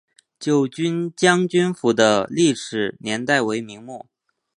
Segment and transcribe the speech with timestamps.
[0.39, 4.07] 九军将军府的历史年代为明末。